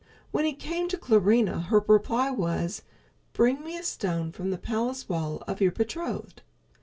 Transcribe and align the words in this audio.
When 0.31 0.45
he 0.45 0.53
came 0.53 0.87
to 0.87 0.97
Clarinha, 0.97 1.65
her 1.65 1.83
reply 1.87 2.31
was, 2.31 2.81
"Bring 3.33 3.63
me 3.63 3.77
a 3.77 3.83
stone 3.83 4.31
from 4.31 4.49
the 4.49 4.57
palace 4.57 5.07
wall 5.07 5.43
of 5.47 5.61
your 5.61 5.71
betrothed." 5.71 6.41